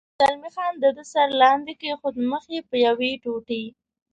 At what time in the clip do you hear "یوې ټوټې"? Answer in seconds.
2.85-3.63